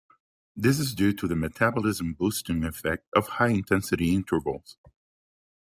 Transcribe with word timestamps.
This 0.55 0.79
is 0.79 0.95
due 0.95 1.13
to 1.13 1.27
the 1.27 1.35
metabolism-boosting 1.35 2.63
effects 2.63 3.05
of 3.13 3.27
high 3.27 3.49
intensity 3.49 4.15
intervals. 4.15 4.75